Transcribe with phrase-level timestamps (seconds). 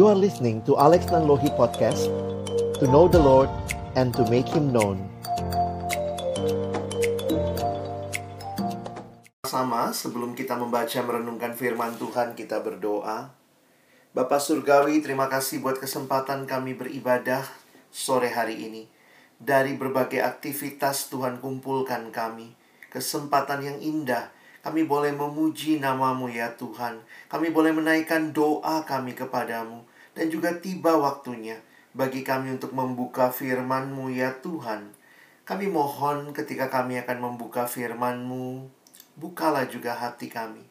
[0.00, 2.08] You are listening to Alex Nanlohi Podcast
[2.80, 3.52] To know the Lord
[4.00, 4.96] and to make Him known
[9.44, 13.28] Sama sebelum kita membaca merenungkan firman Tuhan kita berdoa
[14.16, 17.44] Bapak Surgawi terima kasih buat kesempatan kami beribadah
[17.92, 18.88] sore hari ini
[19.36, 22.56] Dari berbagai aktivitas Tuhan kumpulkan kami
[22.88, 27.00] Kesempatan yang indah kami boleh memuji namamu ya Tuhan.
[27.32, 29.88] Kami boleh menaikkan doa kami kepadamu.
[30.14, 31.60] Dan juga tiba waktunya
[31.90, 34.94] bagi kami untuk membuka firmanmu ya Tuhan.
[35.42, 38.70] Kami mohon ketika kami akan membuka firmanmu,
[39.18, 40.62] bukalah juga hati kami.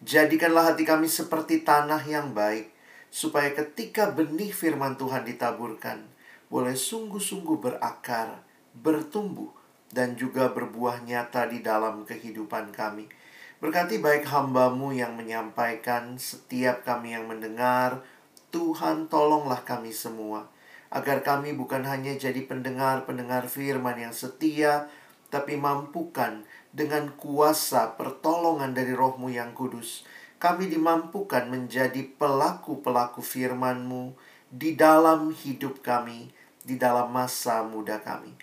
[0.00, 2.70] Jadikanlah hati kami seperti tanah yang baik,
[3.10, 6.06] supaya ketika benih firman Tuhan ditaburkan,
[6.46, 8.40] boleh sungguh-sungguh berakar,
[8.72, 9.50] bertumbuh,
[9.90, 13.10] dan juga berbuah nyata di dalam kehidupan kami.
[13.60, 18.00] Berkati baik hambamu yang menyampaikan, setiap kami yang mendengar,
[18.50, 20.50] Tuhan tolonglah kami semua.
[20.90, 24.90] Agar kami bukan hanya jadi pendengar-pendengar firman yang setia,
[25.30, 26.42] tapi mampukan
[26.74, 30.02] dengan kuasa pertolongan dari rohmu yang kudus.
[30.42, 34.18] Kami dimampukan menjadi pelaku-pelaku firmanmu
[34.50, 36.34] di dalam hidup kami,
[36.66, 38.34] di dalam masa muda kami.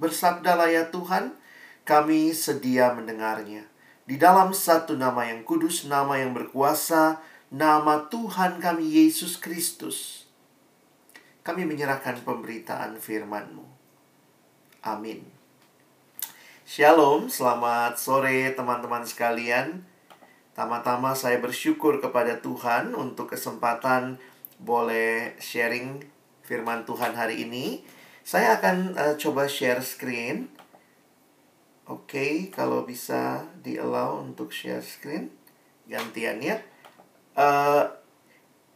[0.00, 1.36] Bersabdalah ya Tuhan,
[1.84, 3.68] kami sedia mendengarnya.
[4.02, 10.24] Di dalam satu nama yang kudus, nama yang berkuasa, nama Tuhan kami Yesus Kristus.
[11.44, 13.68] Kami menyerahkan pemberitaan firman-Mu.
[14.88, 15.20] Amin.
[16.64, 19.84] Shalom, selamat sore teman-teman sekalian.
[20.56, 24.16] Tama-tama saya bersyukur kepada Tuhan untuk kesempatan
[24.56, 26.00] boleh sharing
[26.40, 27.84] firman Tuhan hari ini.
[28.24, 30.48] Saya akan uh, coba share screen.
[31.84, 35.28] Oke, okay, kalau bisa di allow untuk share screen
[35.84, 36.71] gantian ya.
[37.32, 37.88] Uh,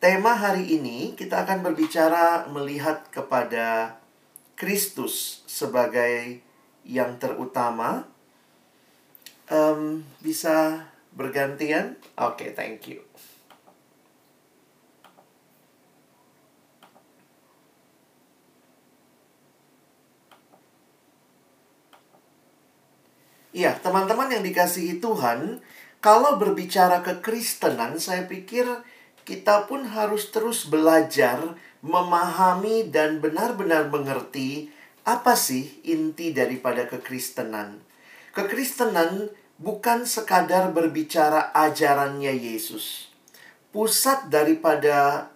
[0.01, 4.00] tema hari ini kita akan berbicara melihat kepada
[4.56, 6.41] Kristus sebagai
[6.81, 8.09] yang terutama.
[9.47, 12.00] Um, bisa bergantian?
[12.16, 13.05] Oke, okay, thank you.
[23.56, 25.65] Iya, teman-teman yang dikasihi Tuhan,
[26.01, 28.69] kalau berbicara kekristenan, saya pikir
[29.27, 34.71] kita pun harus terus belajar, memahami, dan benar-benar mengerti
[35.03, 37.83] apa sih inti daripada kekristenan.
[38.34, 43.11] Kekristenan bukan sekadar berbicara ajarannya Yesus.
[43.75, 45.28] Pusat daripada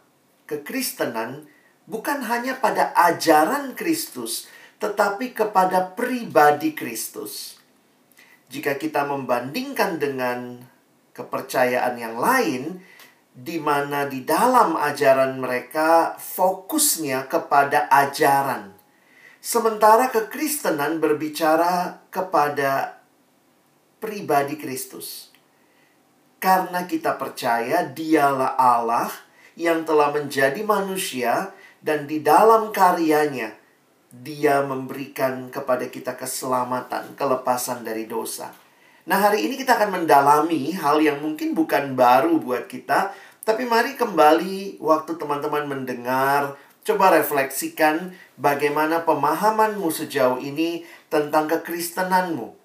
[0.47, 1.51] kekristenan
[1.89, 4.47] bukan hanya pada ajaran Kristus,
[4.79, 7.60] tetapi kepada pribadi Kristus
[8.51, 10.59] jika kita membandingkan dengan
[11.15, 12.83] kepercayaan yang lain,
[13.31, 18.75] di mana di dalam ajaran mereka fokusnya kepada ajaran,
[19.39, 22.99] sementara kekristenan berbicara kepada
[24.03, 25.31] pribadi Kristus.
[26.43, 29.13] Karena kita percaya Dialah Allah
[29.55, 33.60] yang telah menjadi manusia, dan di dalam karyanya
[34.11, 38.51] dia memberikan kepada kita keselamatan, kelepasan dari dosa.
[39.07, 43.15] Nah, hari ini kita akan mendalami hal yang mungkin bukan baru buat kita,
[43.47, 52.61] tapi mari kembali waktu teman-teman mendengar, coba refleksikan bagaimana pemahamanmu sejauh ini tentang kekristenanmu.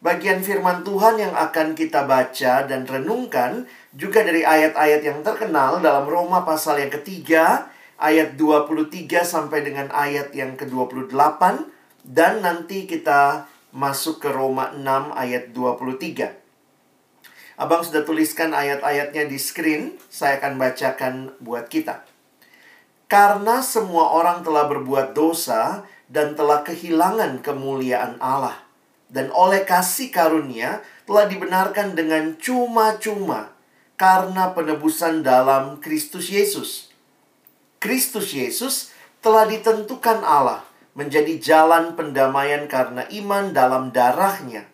[0.00, 6.08] Bagian firman Tuhan yang akan kita baca dan renungkan juga dari ayat-ayat yang terkenal dalam
[6.08, 7.68] Roma pasal yang ketiga,
[8.00, 11.12] ayat 23 sampai dengan ayat yang ke-28
[12.02, 13.46] dan nanti kita
[13.76, 17.60] masuk ke Roma 6 ayat 23.
[17.60, 22.08] Abang sudah tuliskan ayat-ayatnya di screen, saya akan bacakan buat kita.
[23.04, 28.64] Karena semua orang telah berbuat dosa dan telah kehilangan kemuliaan Allah.
[29.10, 33.52] Dan oleh kasih karunia telah dibenarkan dengan cuma-cuma
[33.98, 36.89] karena penebusan dalam Kristus Yesus
[37.80, 38.92] Kristus Yesus
[39.24, 44.68] telah ditentukan Allah menjadi jalan pendamaian karena iman dalam darahnya.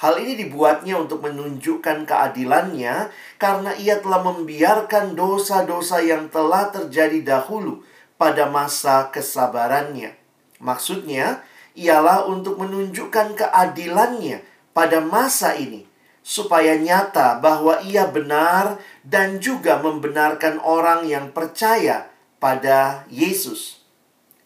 [0.00, 7.84] Hal ini dibuatnya untuk menunjukkan keadilannya karena ia telah membiarkan dosa-dosa yang telah terjadi dahulu
[8.16, 10.16] pada masa kesabarannya.
[10.56, 11.44] Maksudnya,
[11.76, 14.40] ialah untuk menunjukkan keadilannya
[14.72, 15.84] pada masa ini,
[16.24, 23.82] supaya nyata bahwa ia benar dan juga membenarkan orang yang percaya pada Yesus.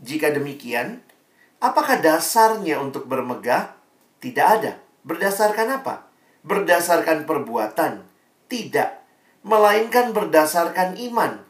[0.01, 1.05] Jika demikian,
[1.61, 3.77] apakah dasarnya untuk bermegah?
[4.21, 4.81] Tidak ada.
[5.05, 6.09] Berdasarkan apa?
[6.45, 8.05] Berdasarkan perbuatan?
[8.49, 8.91] Tidak.
[9.45, 11.41] Melainkan berdasarkan iman.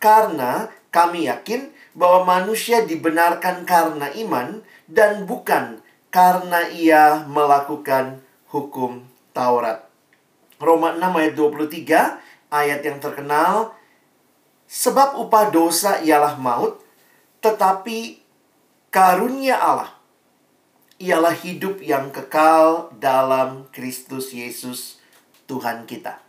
[0.00, 9.86] Karena kami yakin bahwa manusia dibenarkan karena iman dan bukan karena ia melakukan hukum Taurat.
[10.60, 13.72] Roma 6 ayat 23, ayat yang terkenal,
[14.70, 16.78] Sebab upah dosa ialah maut,
[17.42, 18.22] tetapi
[18.94, 19.90] karunia Allah
[21.02, 25.02] ialah hidup yang kekal dalam Kristus Yesus
[25.50, 26.22] Tuhan kita.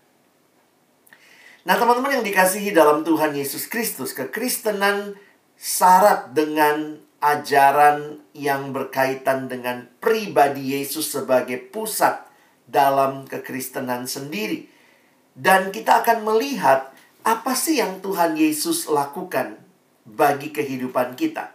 [1.61, 5.13] Nah, teman-teman yang dikasihi dalam Tuhan Yesus Kristus, kekristenan
[5.53, 12.25] syarat dengan ajaran yang berkaitan dengan pribadi Yesus sebagai pusat
[12.65, 14.65] dalam kekristenan sendiri.
[15.37, 16.90] Dan kita akan melihat
[17.21, 19.61] apa sih yang Tuhan Yesus lakukan
[20.05, 21.53] bagi kehidupan kita.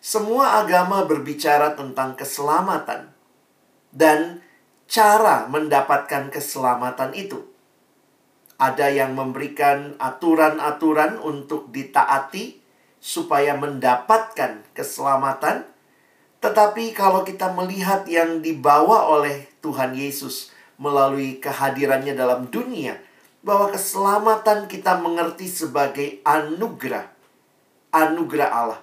[0.00, 3.12] Semua agama berbicara tentang keselamatan
[3.90, 4.40] dan
[4.86, 7.44] cara mendapatkan keselamatan itu.
[8.56, 12.60] Ada yang memberikan aturan-aturan untuk ditaati
[13.00, 15.66] supaya mendapatkan keselamatan.
[16.40, 22.96] Tetapi kalau kita melihat yang dibawa oleh Tuhan Yesus melalui kehadirannya dalam dunia,
[23.40, 27.08] bahwa keselamatan kita mengerti sebagai anugerah.
[27.90, 28.80] Anugerah Allah.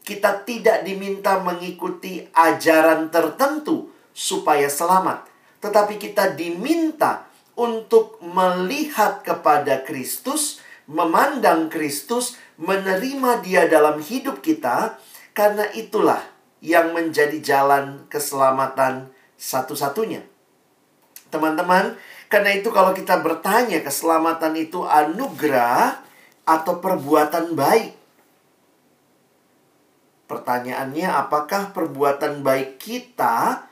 [0.00, 5.28] Kita tidak diminta mengikuti ajaran tertentu supaya selamat.
[5.60, 14.96] Tetapi kita diminta untuk melihat kepada Kristus, memandang Kristus, menerima Dia dalam hidup kita,
[15.36, 16.24] karena itulah
[16.64, 20.24] yang menjadi jalan keselamatan satu-satunya.
[21.28, 21.96] Teman-teman,
[22.30, 25.98] karena itu kalau kita bertanya keselamatan itu anugerah
[26.46, 27.98] atau perbuatan baik.
[30.30, 33.66] Pertanyaannya apakah perbuatan baik kita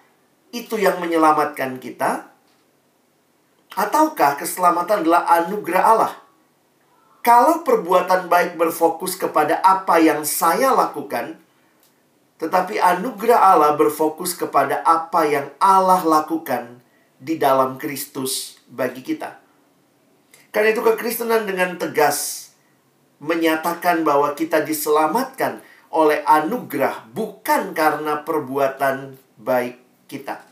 [0.50, 2.34] itu yang menyelamatkan kita?
[3.78, 6.12] Ataukah keselamatan adalah anugerah Allah?
[7.22, 11.38] Kalau perbuatan baik berfokus kepada apa yang saya lakukan,
[12.42, 16.87] tetapi anugerah Allah berfokus kepada apa yang Allah lakukan
[17.18, 19.38] di dalam Kristus bagi kita.
[20.48, 22.50] Karena itu kekristenan dengan tegas
[23.18, 25.60] menyatakan bahwa kita diselamatkan
[25.90, 30.46] oleh anugerah bukan karena perbuatan baik kita.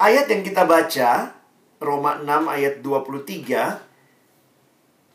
[0.00, 1.36] Ayat yang kita baca
[1.76, 3.90] Roma 6 ayat 23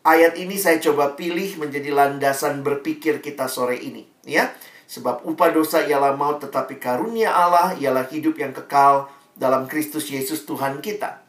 [0.06, 4.54] Ayat ini saya coba pilih menjadi landasan berpikir kita sore ini ya.
[4.86, 10.48] Sebab upah dosa ialah maut tetapi karunia Allah ialah hidup yang kekal dalam Kristus Yesus
[10.48, 11.22] Tuhan kita.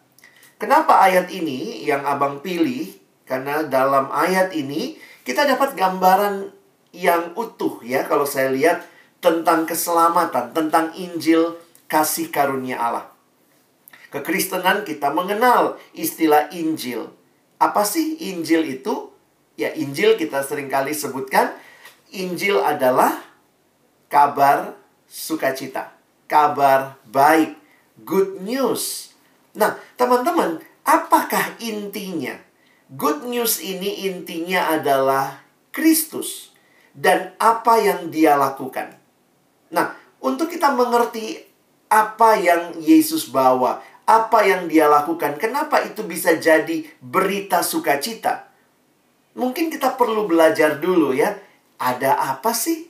[0.57, 2.89] Kenapa ayat ini yang Abang pilih?
[3.27, 6.55] Karena dalam ayat ini kita dapat gambaran
[6.95, 8.87] yang utuh ya kalau saya lihat
[9.19, 11.59] tentang keselamatan, tentang Injil
[11.91, 13.11] kasih karunia Allah.
[14.15, 17.11] Kekristenan kita mengenal istilah Injil.
[17.59, 19.11] Apa sih Injil itu?
[19.59, 21.53] Ya, Injil kita sering kali sebutkan
[22.15, 23.19] Injil adalah
[24.07, 24.79] kabar
[25.11, 25.91] sukacita,
[26.31, 27.57] kabar baik,
[28.03, 29.15] good news.
[29.57, 32.37] Nah, teman-teman, apakah intinya?
[32.93, 36.55] Good news ini intinya adalah Kristus
[36.95, 38.95] dan apa yang dia lakukan.
[39.73, 41.43] Nah, untuk kita mengerti
[41.91, 45.35] apa yang Yesus bawa, apa yang dia lakukan.
[45.37, 48.47] Kenapa itu bisa jadi berita sukacita?
[49.35, 51.37] Mungkin kita perlu belajar dulu ya.
[51.77, 52.89] Ada apa sih?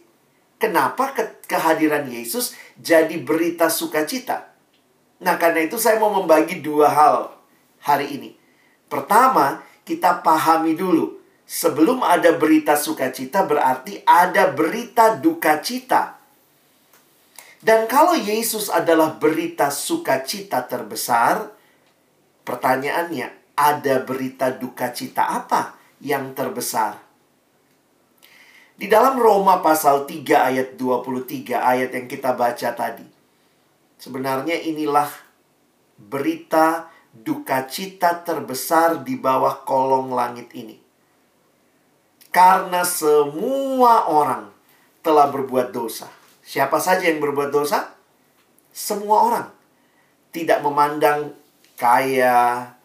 [0.56, 4.55] Kenapa ke kehadiran Yesus jadi berita sukacita?
[5.22, 7.32] Nah, karena itu saya mau membagi dua hal
[7.80, 8.30] hari ini.
[8.86, 11.16] Pertama, kita pahami dulu.
[11.46, 16.18] Sebelum ada berita sukacita berarti ada berita duka cita.
[17.62, 21.50] Dan kalau Yesus adalah berita sukacita terbesar,
[22.42, 27.00] pertanyaannya, ada berita duka cita apa yang terbesar?
[28.76, 33.15] Di dalam Roma pasal 3 ayat 23 ayat yang kita baca tadi.
[34.06, 35.10] Sebenarnya inilah
[35.98, 40.78] berita duka cita terbesar di bawah kolong langit ini.
[42.30, 44.54] Karena semua orang
[45.02, 46.06] telah berbuat dosa.
[46.46, 47.98] Siapa saja yang berbuat dosa?
[48.70, 49.46] Semua orang.
[50.30, 51.34] Tidak memandang
[51.74, 52.78] kaya,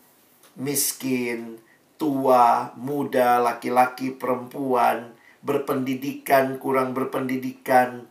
[0.58, 1.62] miskin,
[2.02, 5.14] tua, muda, laki-laki, perempuan,
[5.46, 8.10] berpendidikan, kurang berpendidikan,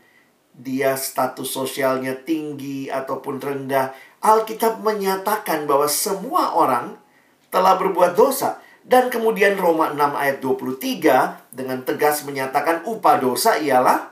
[0.55, 3.95] dia status sosialnya tinggi ataupun rendah.
[4.21, 7.01] Alkitab menyatakan bahwa semua orang
[7.49, 8.61] telah berbuat dosa.
[8.81, 14.11] Dan kemudian Roma 6 ayat 23 dengan tegas menyatakan upah dosa ialah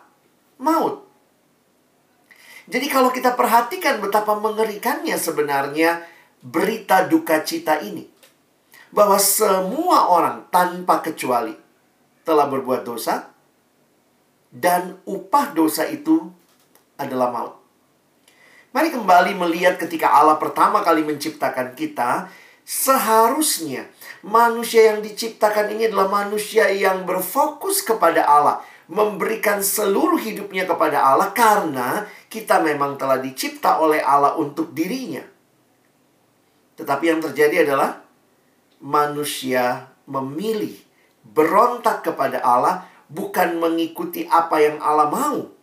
[0.60, 1.08] maut.
[2.68, 6.04] Jadi kalau kita perhatikan betapa mengerikannya sebenarnya
[6.44, 8.04] berita duka cita ini.
[8.92, 11.56] Bahwa semua orang tanpa kecuali
[12.24, 13.32] telah berbuat dosa
[14.48, 16.32] dan upah dosa itu
[16.96, 17.54] adalah maut.
[18.72, 22.28] Mari kembali melihat ketika Allah pertama kali menciptakan kita,
[22.68, 23.88] seharusnya
[24.20, 31.32] manusia yang diciptakan ini adalah manusia yang berfokus kepada Allah, memberikan seluruh hidupnya kepada Allah
[31.32, 35.24] karena kita memang telah dicipta oleh Allah untuk dirinya.
[36.76, 38.04] Tetapi yang terjadi adalah
[38.84, 40.76] manusia memilih
[41.24, 45.58] berontak kepada Allah bukan mengikuti apa yang Allah mau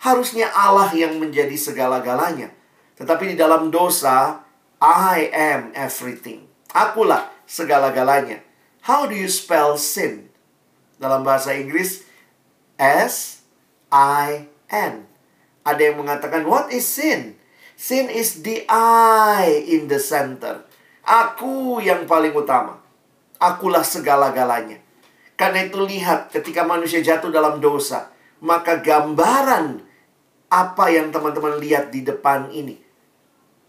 [0.00, 2.50] harusnya Allah yang menjadi segala-galanya.
[2.96, 4.44] Tetapi di dalam dosa,
[4.80, 6.48] I am everything.
[6.72, 8.40] Akulah segala-galanya.
[8.84, 10.32] How do you spell sin?
[10.96, 12.04] Dalam bahasa Inggris,
[12.80, 14.44] S-I-N.
[15.60, 17.36] Ada yang mengatakan, what is sin?
[17.76, 20.64] Sin is the I in the center.
[21.04, 22.80] Aku yang paling utama.
[23.40, 24.80] Akulah segala-galanya.
[25.40, 28.12] Karena itu lihat ketika manusia jatuh dalam dosa,
[28.44, 29.80] maka gambaran
[30.52, 32.76] apa yang teman-teman lihat di depan ini.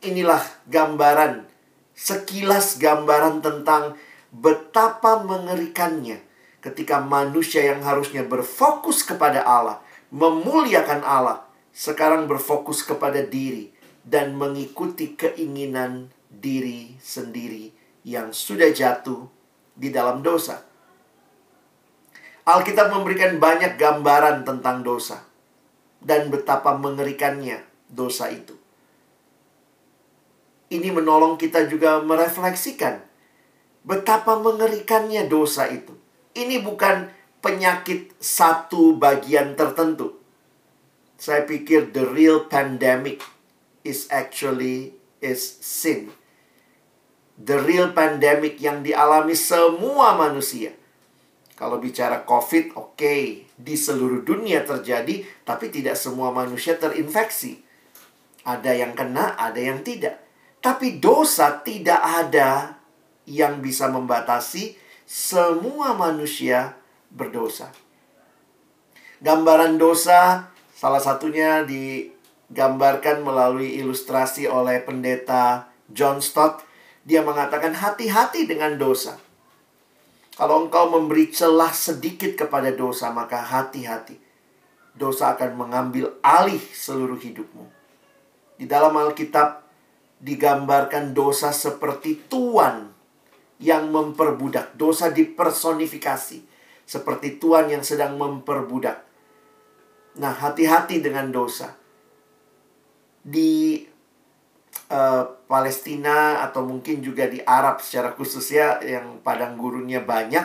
[0.03, 1.47] Inilah gambaran,
[1.95, 3.95] sekilas gambaran tentang
[4.35, 6.19] betapa mengerikannya
[6.59, 9.79] ketika manusia yang harusnya berfokus kepada Allah,
[10.11, 13.71] memuliakan Allah, sekarang berfokus kepada diri
[14.03, 17.71] dan mengikuti keinginan diri sendiri
[18.03, 19.23] yang sudah jatuh
[19.71, 20.70] di dalam dosa.
[22.41, 25.21] Alkitab memberikan banyak gambaran tentang dosa
[26.01, 28.57] dan betapa mengerikannya dosa itu.
[30.73, 32.97] Ini menolong kita juga merefleksikan
[33.85, 35.93] betapa mengerikannya dosa itu.
[36.33, 37.13] Ini bukan
[37.45, 40.17] penyakit satu bagian tertentu.
[41.21, 43.21] Saya pikir the real pandemic
[43.85, 46.09] is actually is sin.
[47.37, 50.80] The real pandemic yang dialami semua manusia
[51.61, 57.61] kalau bicara COVID, oke, okay, di seluruh dunia terjadi, tapi tidak semua manusia terinfeksi.
[58.41, 60.17] Ada yang kena, ada yang tidak.
[60.57, 62.81] Tapi dosa tidak ada
[63.29, 64.73] yang bisa membatasi
[65.05, 66.81] semua manusia
[67.13, 67.69] berdosa.
[69.21, 76.65] Gambaran dosa salah satunya digambarkan melalui ilustrasi oleh pendeta John Stott.
[77.05, 79.21] Dia mengatakan hati-hati dengan dosa.
[80.41, 84.17] Kalau engkau memberi celah sedikit kepada dosa, maka hati-hati.
[84.97, 87.69] Dosa akan mengambil alih seluruh hidupmu.
[88.57, 89.61] Di dalam Alkitab
[90.17, 92.89] digambarkan dosa seperti tuan
[93.61, 94.73] yang memperbudak.
[94.73, 96.41] Dosa dipersonifikasi.
[96.89, 98.97] Seperti tuan yang sedang memperbudak.
[100.17, 101.77] Nah, hati-hati dengan dosa.
[103.21, 103.85] Di
[104.91, 110.43] uh, Palestina atau mungkin juga di Arab secara khusus ya yang padang gurunnya banyak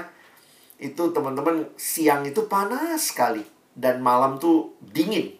[0.79, 3.43] itu teman-teman siang itu panas sekali
[3.75, 5.35] dan malam tuh dingin.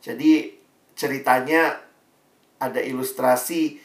[0.00, 0.56] Jadi
[0.96, 1.80] ceritanya
[2.60, 3.80] ada ilustrasi.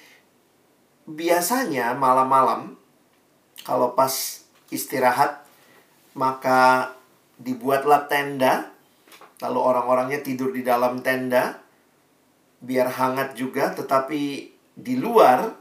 [1.05, 2.75] Biasanya malam-malam
[3.61, 4.41] kalau pas
[4.73, 5.43] istirahat
[6.15, 6.91] maka
[7.39, 8.71] dibuatlah tenda.
[9.43, 11.64] Lalu orang-orangnya tidur di dalam tenda
[12.65, 15.53] biar hangat juga tetapi di luar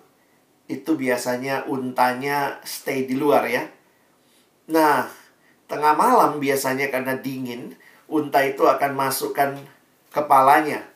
[0.64, 3.68] itu biasanya untanya stay di luar ya.
[4.72, 5.04] Nah,
[5.68, 7.76] tengah malam biasanya karena dingin,
[8.08, 9.60] unta itu akan masukkan
[10.08, 10.88] kepalanya.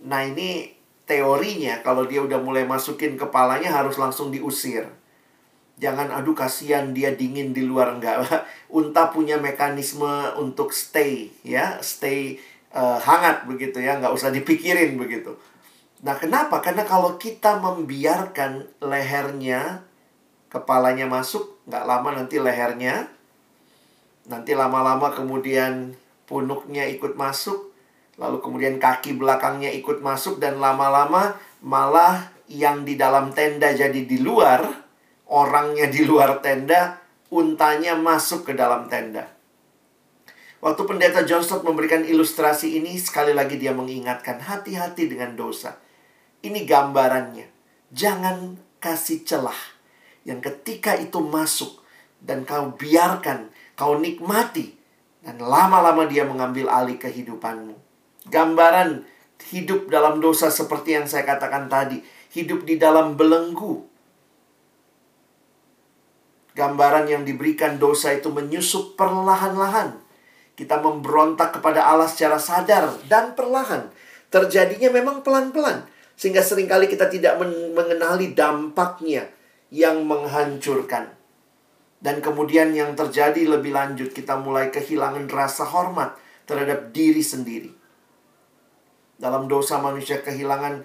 [0.00, 0.72] Nah, ini
[1.04, 4.88] teorinya kalau dia udah mulai masukin kepalanya harus langsung diusir.
[5.76, 8.24] Jangan aduh kasihan dia dingin di luar enggak.
[8.80, 12.40] Unta punya mekanisme untuk stay ya, stay
[12.76, 15.32] uh, hangat begitu ya, nggak usah dipikirin begitu.
[16.04, 16.60] Nah, kenapa?
[16.60, 19.80] Karena kalau kita membiarkan lehernya,
[20.52, 23.08] kepalanya masuk, nggak lama nanti lehernya,
[24.28, 25.96] nanti lama-lama kemudian
[26.28, 27.72] punuknya ikut masuk,
[28.20, 34.20] lalu kemudian kaki belakangnya ikut masuk, dan lama-lama malah yang di dalam tenda jadi di
[34.20, 34.62] luar,
[35.26, 37.00] orangnya di luar tenda,
[37.32, 39.35] untanya masuk ke dalam tenda.
[40.66, 45.78] Waktu pendeta John Stott memberikan ilustrasi ini, sekali lagi dia mengingatkan hati-hati dengan dosa.
[46.42, 47.46] Ini gambarannya.
[47.94, 49.54] Jangan kasih celah
[50.26, 51.86] yang ketika itu masuk
[52.18, 54.74] dan kau biarkan, kau nikmati
[55.22, 57.78] dan lama-lama dia mengambil alih kehidupanmu.
[58.26, 59.06] Gambaran
[59.54, 62.02] hidup dalam dosa seperti yang saya katakan tadi,
[62.34, 63.86] hidup di dalam belenggu.
[66.58, 70.05] Gambaran yang diberikan dosa itu menyusup perlahan-lahan
[70.56, 73.92] kita memberontak kepada Allah secara sadar dan perlahan.
[74.32, 75.84] Terjadinya memang pelan-pelan.
[76.16, 77.36] Sehingga sering kali kita tidak
[77.76, 79.28] mengenali dampaknya
[79.68, 81.12] yang menghancurkan.
[82.00, 86.16] Dan kemudian yang terjadi lebih lanjut, kita mulai kehilangan rasa hormat
[86.48, 87.68] terhadap diri sendiri.
[89.20, 90.84] Dalam dosa manusia kehilangan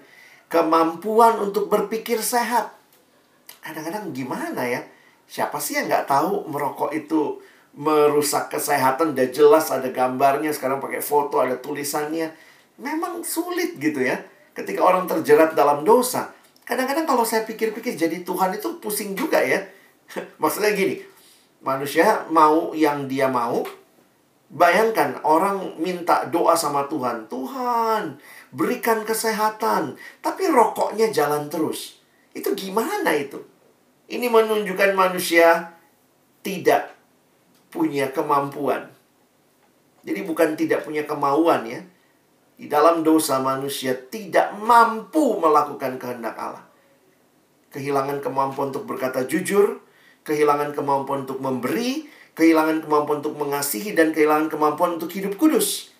[0.52, 2.76] kemampuan untuk berpikir sehat.
[3.64, 4.84] Kadang-kadang gimana ya?
[5.24, 7.40] Siapa sih yang nggak tahu merokok itu
[7.76, 9.16] merusak kesehatan?
[9.16, 12.32] Udah jelas ada gambarnya, sekarang pakai foto, ada tulisannya.
[12.80, 14.20] Memang sulit gitu ya.
[14.52, 16.32] Ketika orang terjerat dalam dosa.
[16.62, 19.64] Kadang-kadang kalau saya pikir-pikir jadi Tuhan itu pusing juga ya.
[20.42, 21.00] Maksudnya gini,
[21.64, 23.64] manusia mau yang dia mau.
[24.52, 27.24] Bayangkan orang minta doa sama Tuhan.
[27.32, 28.20] Tuhan,
[28.52, 29.96] berikan kesehatan.
[30.20, 31.96] Tapi rokoknya jalan terus.
[32.36, 33.40] Itu gimana itu?
[34.12, 35.72] Ini menunjukkan manusia
[36.44, 37.01] tidak
[37.72, 38.92] punya kemampuan.
[40.04, 41.80] Jadi bukan tidak punya kemauan ya.
[42.60, 46.62] Di dalam dosa manusia tidak mampu melakukan kehendak Allah.
[47.72, 49.80] Kehilangan kemampuan untuk berkata jujur,
[50.28, 55.90] kehilangan kemampuan untuk memberi, kehilangan kemampuan untuk mengasihi, dan kehilangan kemampuan untuk hidup kudus.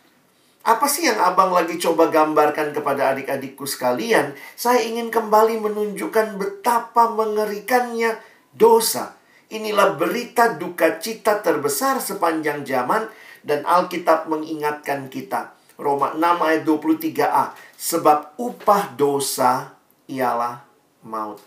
[0.62, 4.36] Apa sih yang abang lagi coba gambarkan kepada adik-adikku sekalian?
[4.54, 8.20] Saya ingin kembali menunjukkan betapa mengerikannya
[8.54, 9.18] dosa.
[9.52, 13.04] Inilah berita duka cita terbesar sepanjang zaman
[13.44, 15.52] dan Alkitab mengingatkan kita.
[15.76, 17.52] Roma 6 ayat 23a.
[17.76, 19.76] Sebab upah dosa
[20.09, 20.64] ialah
[21.04, 21.42] maut.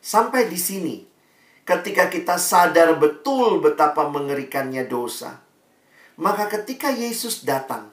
[0.00, 1.02] Sampai di sini,
[1.66, 5.42] ketika kita sadar betul betapa mengerikannya dosa,
[6.16, 7.92] maka ketika Yesus datang,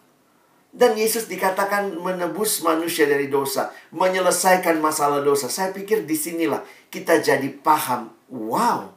[0.74, 5.46] dan Yesus dikatakan menebus manusia dari dosa, menyelesaikan masalah dosa.
[5.46, 8.89] Saya pikir di sinilah kita jadi paham, wow,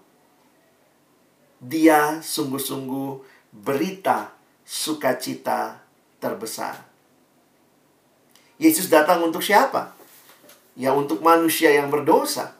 [1.60, 3.20] dia sungguh-sungguh
[3.52, 4.32] berita
[4.64, 5.84] sukacita
[6.16, 6.80] terbesar.
[8.56, 9.92] Yesus datang untuk siapa?
[10.80, 12.56] Ya untuk manusia yang berdosa.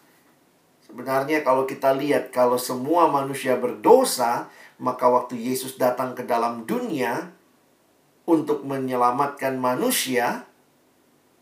[0.84, 7.32] Sebenarnya kalau kita lihat kalau semua manusia berdosa, maka waktu Yesus datang ke dalam dunia
[8.26, 10.44] untuk menyelamatkan manusia,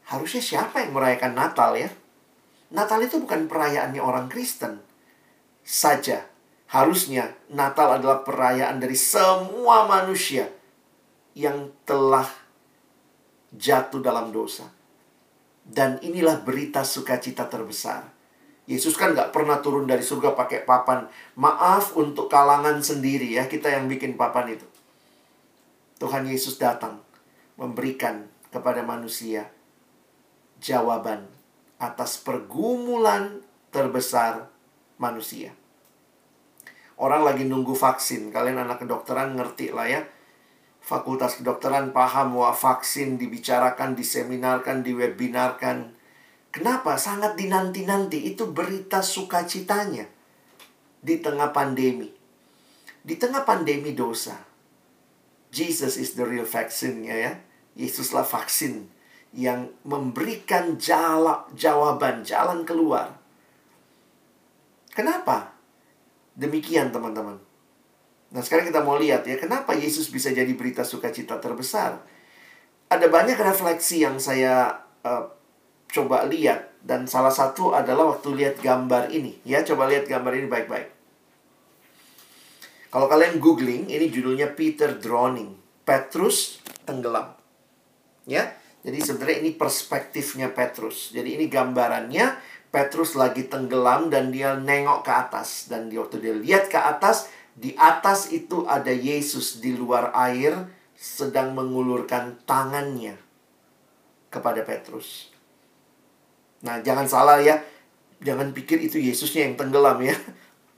[0.07, 1.90] harusnya siapa yang merayakan Natal ya?
[2.70, 4.85] Natal itu bukan perayaannya orang Kristen
[5.64, 6.29] saja.
[6.68, 10.51] Harusnya Natal adalah perayaan dari semua manusia
[11.37, 12.27] yang telah
[13.55, 14.68] jatuh dalam dosa.
[15.64, 18.14] Dan inilah berita sukacita terbesar
[18.64, 21.05] Yesus kan nggak pernah turun dari surga pakai papan.
[21.37, 24.64] Maaf untuk kalangan sendiri ya, kita yang bikin papan itu.
[26.02, 27.02] Tuhan Yesus datang
[27.54, 29.50] memberikan kepada manusia
[30.59, 31.26] jawaban
[31.78, 33.42] atas pergumulan
[33.74, 34.48] terbesar
[34.98, 35.54] manusia.
[36.94, 38.30] Orang lagi nunggu vaksin.
[38.30, 40.00] Kalian anak kedokteran ngerti lah ya.
[40.78, 45.96] Fakultas kedokteran paham bahwa vaksin dibicarakan, diseminarkan, diwebinarkan
[46.54, 46.94] Kenapa?
[46.94, 48.30] Sangat dinanti-nanti.
[48.30, 50.07] Itu berita sukacitanya
[51.02, 52.07] di tengah pandemi.
[53.02, 54.38] Di tengah pandemi dosa.
[55.55, 57.38] Jesus is the real vaccine ya.
[57.79, 58.90] Yesuslah vaksin
[59.35, 63.14] yang memberikan jala, jawaban, jalan keluar.
[64.95, 65.55] Kenapa?
[66.35, 67.38] Demikian teman-teman.
[68.35, 72.03] Nah sekarang kita mau lihat ya, kenapa Yesus bisa jadi berita sukacita terbesar?
[72.90, 75.35] Ada banyak refleksi yang saya uh,
[75.95, 80.51] coba lihat dan salah satu adalah waktu lihat gambar ini ya coba lihat gambar ini
[80.51, 80.90] baik-baik
[82.94, 87.35] kalau kalian googling ini judulnya Peter Drowning Petrus tenggelam
[88.30, 88.54] ya
[88.87, 92.38] jadi sebenarnya ini perspektifnya Petrus jadi ini gambarannya
[92.70, 97.26] Petrus lagi tenggelam dan dia nengok ke atas dan di waktu dia lihat ke atas
[97.54, 103.14] di atas itu ada Yesus di luar air sedang mengulurkan tangannya
[104.26, 105.30] kepada Petrus.
[106.66, 107.62] Nah, jangan salah ya.
[108.24, 110.16] Jangan pikir itu Yesusnya yang tenggelam ya.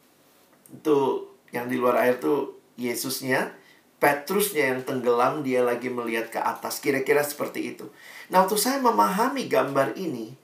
[0.77, 3.55] Itu yang di luar air tuh Yesusnya.
[3.97, 6.85] Petrusnya yang tenggelam, dia lagi melihat ke atas.
[6.85, 7.89] Kira-kira seperti itu.
[8.29, 10.37] Nah, waktu saya memahami gambar ini,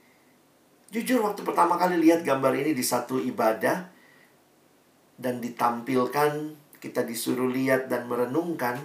[0.89, 3.93] jujur waktu pertama kali lihat gambar ini di satu ibadah,
[5.21, 8.81] dan ditampilkan, kita disuruh lihat dan merenungkan,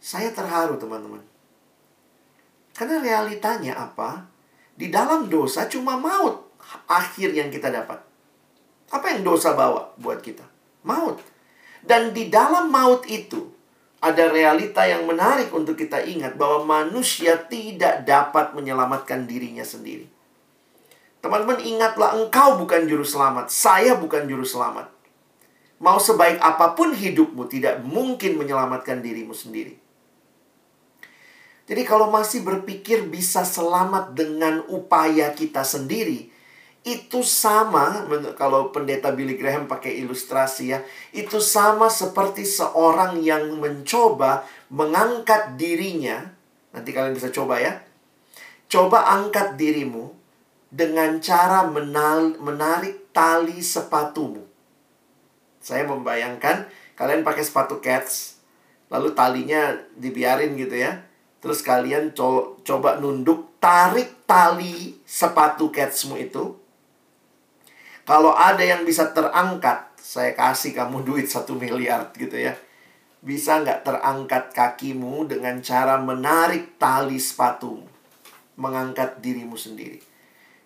[0.00, 1.20] saya terharu teman-teman.
[2.72, 4.24] Karena realitanya apa?
[4.72, 6.48] Di dalam dosa cuma maut
[6.88, 8.00] akhir yang kita dapat.
[8.88, 10.49] Apa yang dosa bawa buat kita?
[10.86, 11.20] Maut.
[11.80, 13.50] Dan di dalam maut itu
[14.00, 20.08] ada realita yang menarik untuk kita ingat bahwa manusia tidak dapat menyelamatkan dirinya sendiri.
[21.20, 24.88] Teman-teman ingatlah engkau bukan juru selamat, saya bukan juru selamat.
[25.80, 29.76] Mau sebaik apa pun hidupmu tidak mungkin menyelamatkan dirimu sendiri.
[31.68, 36.29] Jadi kalau masih berpikir bisa selamat dengan upaya kita sendiri,
[36.80, 38.08] itu sama
[38.40, 40.80] kalau pendeta Billy Graham pakai ilustrasi ya
[41.12, 46.32] itu sama seperti seorang yang mencoba mengangkat dirinya.
[46.72, 47.84] Nanti kalian bisa coba ya.
[48.70, 50.14] Coba angkat dirimu
[50.70, 54.46] dengan cara menal, menarik tali sepatumu.
[55.60, 56.64] Saya membayangkan
[56.96, 58.40] kalian pakai sepatu cats
[58.88, 61.04] lalu talinya dibiarin gitu ya.
[61.44, 66.56] Terus kalian co coba nunduk tarik tali sepatu catsmu itu
[68.10, 72.58] kalau ada yang bisa terangkat, saya kasih kamu duit satu miliar gitu ya.
[73.22, 77.78] Bisa nggak terangkat kakimu dengan cara menarik tali sepatu,
[78.58, 80.02] mengangkat dirimu sendiri.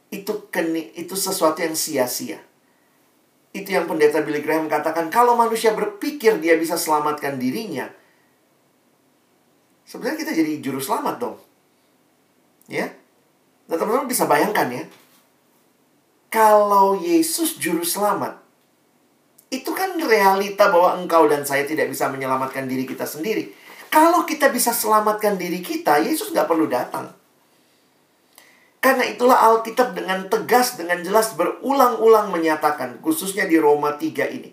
[0.08, 2.40] Itu keni, itu sesuatu yang sia-sia.
[3.52, 7.92] Itu yang pendeta Billy Graham katakan, kalau manusia berpikir dia bisa selamatkan dirinya,
[9.84, 11.36] sebenarnya kita jadi juru selamat dong.
[12.72, 12.88] Ya?
[13.68, 14.88] Nah, teman-teman bisa bayangkan ya,
[16.34, 18.42] kalau Yesus juru selamat,
[19.54, 23.54] itu kan realita bahwa engkau dan saya tidak bisa menyelamatkan diri kita sendiri.
[23.86, 27.14] Kalau kita bisa selamatkan diri kita, Yesus nggak perlu datang.
[28.82, 34.50] Karena itulah Alkitab dengan tegas, dengan jelas berulang-ulang menyatakan, khususnya di Roma 3 ini.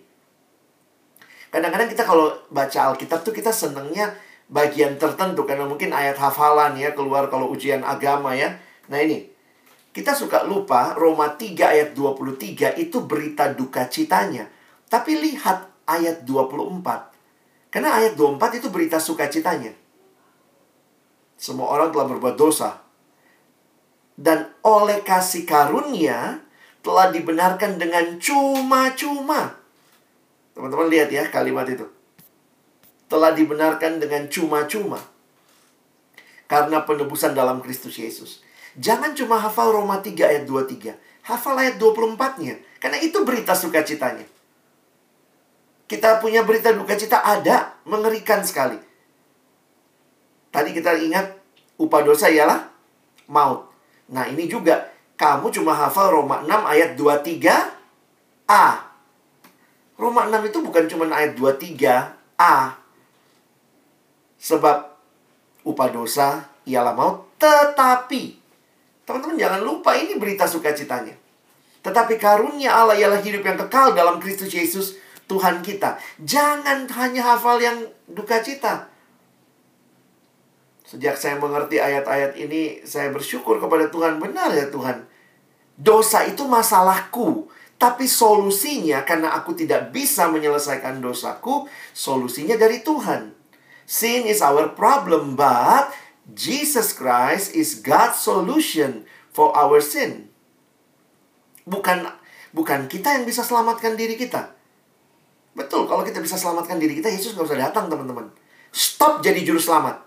[1.49, 4.13] Kadang-kadang kita kalau baca Alkitab tuh kita senengnya
[4.53, 8.61] bagian tertentu, karena mungkin ayat hafalan ya, keluar kalau ujian agama ya.
[8.85, 9.30] Nah ini,
[9.91, 14.47] kita suka lupa Roma 3 ayat 23 itu berita duka citanya.
[14.87, 17.71] Tapi lihat ayat 24.
[17.71, 19.75] Karena ayat 24 itu berita sukacitanya.
[21.35, 22.79] Semua orang telah berbuat dosa.
[24.15, 26.39] Dan oleh kasih karunia
[26.79, 29.59] telah dibenarkan dengan cuma-cuma.
[30.55, 31.87] Teman-teman lihat ya kalimat itu.
[33.11, 35.03] Telah dibenarkan dengan cuma-cuma.
[36.47, 38.43] Karena penebusan dalam Kristus Yesus.
[38.79, 40.95] Jangan cuma hafal Roma 3 ayat 23.
[41.27, 42.55] Hafal ayat 24-nya.
[42.79, 44.23] Karena itu berita sukacitanya.
[45.91, 47.75] Kita punya berita duka cita ada.
[47.83, 48.79] Mengerikan sekali.
[50.51, 51.35] Tadi kita ingat
[51.75, 52.71] upah dosa ialah
[53.27, 53.67] maut.
[54.11, 54.87] Nah ini juga.
[55.19, 58.65] Kamu cuma hafal Roma 6 ayat 23a.
[59.99, 62.55] Roma 6 itu bukan cuma ayat 23a.
[64.41, 64.77] Sebab
[65.61, 67.37] upah dosa ialah maut.
[67.37, 68.40] Tetapi
[69.11, 71.11] Teman-teman jangan lupa ini berita sukacitanya.
[71.83, 74.95] Tetapi karunia Allah ialah hidup yang kekal dalam Kristus Yesus
[75.27, 75.99] Tuhan kita.
[76.23, 78.87] Jangan hanya hafal yang duka cita.
[80.87, 84.15] Sejak saya mengerti ayat-ayat ini, saya bersyukur kepada Tuhan.
[84.23, 85.03] Benar ya Tuhan.
[85.75, 87.51] Dosa itu masalahku.
[87.75, 93.35] Tapi solusinya karena aku tidak bisa menyelesaikan dosaku, solusinya dari Tuhan.
[93.83, 95.91] Sin is our problem, but
[96.35, 100.31] Jesus Christ is God's solution for our sin.
[101.67, 102.07] Bukan
[102.51, 104.55] bukan kita yang bisa selamatkan diri kita.
[105.51, 108.31] Betul, kalau kita bisa selamatkan diri kita, Yesus nggak usah datang, teman-teman.
[108.71, 109.99] Stop jadi juru selamat.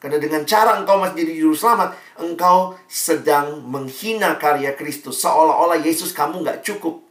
[0.00, 5.20] Karena dengan cara engkau masih jadi juru selamat, engkau sedang menghina karya Kristus.
[5.20, 7.04] Seolah-olah Yesus kamu nggak cukup.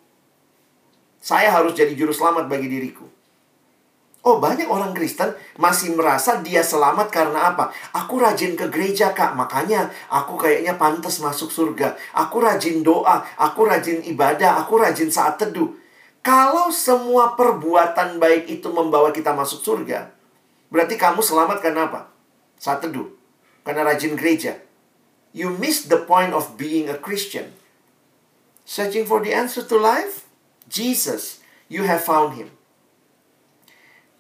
[1.21, 3.05] Saya harus jadi juru selamat bagi diriku.
[4.23, 7.75] Oh, banyak orang Kristen masih merasa dia selamat karena apa?
[7.91, 9.35] Aku rajin ke gereja, Kak.
[9.35, 11.99] Makanya aku kayaknya pantas masuk surga.
[12.15, 15.75] Aku rajin doa, aku rajin ibadah, aku rajin saat teduh.
[16.23, 20.15] Kalau semua perbuatan baik itu membawa kita masuk surga,
[20.71, 22.07] berarti kamu selamat karena apa?
[22.55, 23.11] Saat teduh.
[23.67, 24.55] Karena rajin gereja.
[25.35, 27.51] You miss the point of being a Christian.
[28.63, 30.23] Searching for the answer to life?
[30.71, 31.43] Jesus.
[31.67, 32.55] You have found him.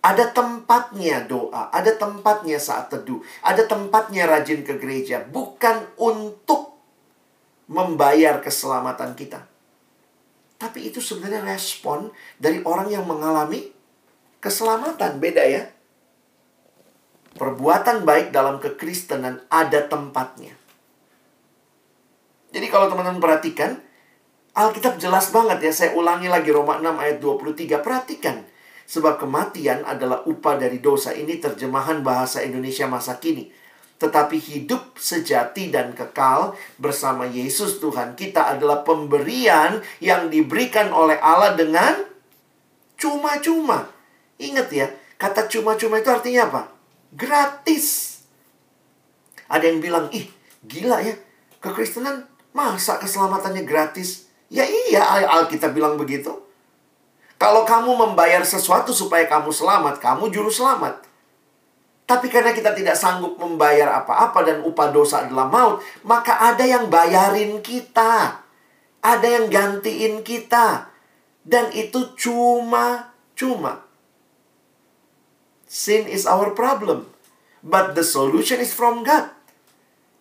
[0.03, 6.75] Ada tempatnya doa, ada tempatnya saat teduh, ada tempatnya rajin ke gereja, bukan untuk
[7.71, 9.47] membayar keselamatan kita.
[10.59, 13.71] Tapi itu sebenarnya respon dari orang yang mengalami
[14.43, 15.71] keselamatan, beda ya.
[17.39, 20.51] Perbuatan baik dalam kekristenan ada tempatnya.
[22.51, 23.79] Jadi kalau teman-teman perhatikan,
[24.53, 28.45] Alkitab jelas banget ya, saya ulangi lagi Roma 6 ayat 23, perhatikan
[28.83, 31.15] Sebab kematian adalah upah dari dosa.
[31.15, 33.47] Ini terjemahan bahasa Indonesia masa kini.
[34.03, 41.55] Tetapi hidup sejati dan kekal bersama Yesus Tuhan kita adalah pemberian yang diberikan oleh Allah
[41.55, 42.03] dengan
[42.99, 43.87] cuma-cuma.
[44.43, 46.61] Ingat ya, kata cuma-cuma itu artinya apa?
[47.15, 48.19] Gratis.
[49.47, 50.27] Ada yang bilang, ih
[50.67, 51.15] gila ya,
[51.63, 54.27] kekristenan masa keselamatannya gratis?
[54.51, 54.99] Ya iya,
[55.31, 56.42] Alkitab bilang begitu.
[57.43, 61.03] Kalau kamu membayar sesuatu supaya kamu selamat, kamu juru selamat.
[62.07, 66.87] Tapi karena kita tidak sanggup membayar apa-apa dan upah dosa adalah maut, maka ada yang
[66.87, 68.39] bayarin kita.
[69.03, 70.87] Ada yang gantiin kita.
[71.43, 73.83] Dan itu cuma-cuma.
[75.67, 77.11] Sin is our problem.
[77.59, 79.35] But the solution is from God.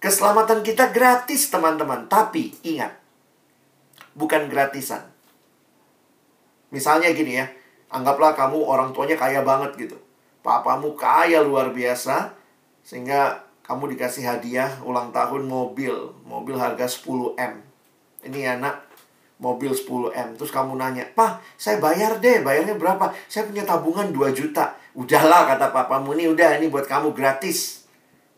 [0.02, 2.10] Keselamatan kita gratis, teman-teman.
[2.10, 2.98] Tapi ingat,
[4.18, 5.11] bukan gratisan.
[6.72, 7.46] Misalnya gini ya,
[7.92, 10.00] anggaplah kamu orang tuanya kaya banget gitu.
[10.40, 12.32] Papamu kaya luar biasa,
[12.82, 16.16] sehingga kamu dikasih hadiah ulang tahun mobil.
[16.26, 17.62] Mobil harga 10M.
[18.26, 18.88] Ini anak
[19.38, 20.34] mobil 10M.
[20.40, 22.42] Terus kamu nanya, Pak, saya bayar deh.
[22.42, 23.14] Bayarnya berapa?
[23.28, 24.74] Saya punya tabungan 2 juta.
[24.96, 26.16] Udahlah, kata papamu.
[26.16, 27.86] Ini udah, ini buat kamu gratis.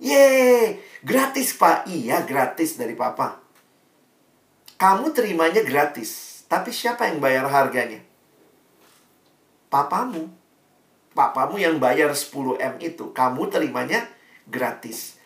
[0.03, 1.87] Yeay, gratis pak.
[1.87, 3.41] Iya, gratis dari papa.
[4.75, 6.43] Kamu terimanya gratis.
[6.51, 8.03] Tapi siapa yang bayar harganya?
[9.75, 10.31] Papamu.
[11.19, 13.11] Papamu yang bayar 10M itu.
[13.11, 14.07] Kamu terimanya
[14.47, 15.19] gratis.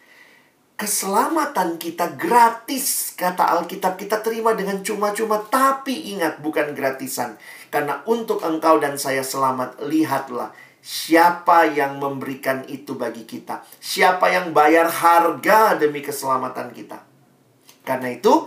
[0.79, 7.37] Keselamatan kita gratis, kata Alkitab kita terima dengan cuma-cuma, tapi ingat bukan gratisan.
[7.69, 13.67] Karena untuk engkau dan saya selamat, lihatlah Siapa yang memberikan itu bagi kita?
[13.83, 17.03] Siapa yang bayar harga demi keselamatan kita?
[17.83, 18.47] Karena itu,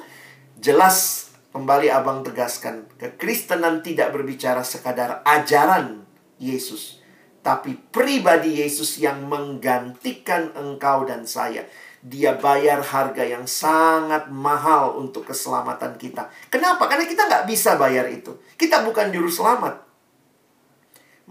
[0.57, 6.07] jelas kembali abang tegaskan, kekristenan tidak berbicara sekadar ajaran
[6.41, 7.03] Yesus,
[7.45, 11.67] tapi pribadi Yesus yang menggantikan engkau dan saya.
[12.01, 16.33] Dia bayar harga yang sangat mahal untuk keselamatan kita.
[16.49, 16.89] Kenapa?
[16.89, 18.41] Karena kita nggak bisa bayar itu.
[18.57, 19.91] Kita bukan juru selamat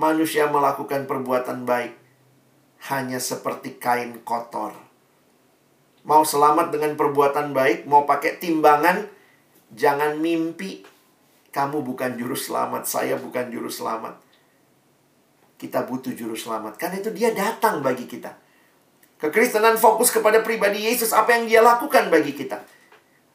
[0.00, 1.92] manusia melakukan perbuatan baik
[2.88, 4.72] hanya seperti kain kotor.
[6.08, 9.04] Mau selamat dengan perbuatan baik, mau pakai timbangan,
[9.74, 10.82] jangan mimpi
[11.50, 14.18] kamu bukan juru selamat, saya bukan juru selamat.
[15.58, 18.32] Kita butuh juru selamat, karena itu dia datang bagi kita.
[19.20, 22.64] Kekristenan fokus kepada pribadi Yesus, apa yang dia lakukan bagi kita.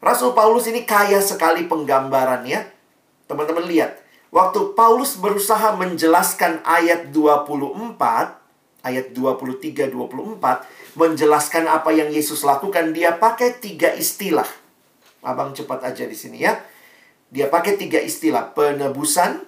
[0.02, 2.74] Rasul Paulus ini kaya sekali penggambarannya.
[3.30, 7.96] Teman-teman lihat, Waktu Paulus berusaha menjelaskan ayat 24,
[8.84, 14.65] ayat 23 24 menjelaskan apa yang Yesus lakukan, dia pakai tiga istilah.
[15.26, 16.54] Abang cepat aja di sini ya.
[17.34, 19.42] Dia pakai tiga istilah, penebusan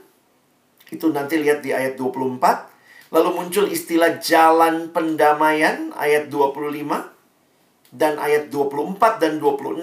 [0.89, 3.13] itu nanti lihat di ayat 24.
[3.13, 9.79] Lalu muncul istilah jalan pendamaian ayat 25 dan ayat 24 dan 26